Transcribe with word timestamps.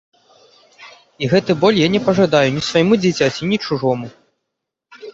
І 1.25 1.29
гэты 1.33 1.51
боль 1.65 1.77
я 1.81 1.91
не 1.97 2.01
пажадаю 2.09 2.49
ні 2.57 2.65
свайму 2.71 3.01
дзіцяці 3.05 3.41
ні 3.55 3.63
чужому. 3.67 4.07